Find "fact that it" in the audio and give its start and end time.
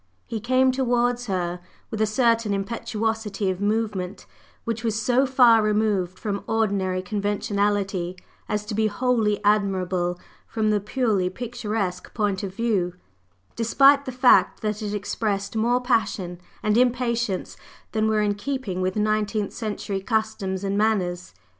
14.11-14.95